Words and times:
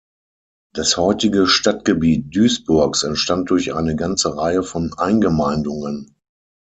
Das 0.73 0.97
heutige 0.97 1.45
Stadtgebiet 1.45 2.35
Duisburgs 2.35 3.03
entstand 3.03 3.51
durch 3.51 3.75
eine 3.75 3.95
ganze 3.95 4.35
Reihe 4.35 4.63
von 4.63 4.95
Eingemeindungen. 4.97 6.15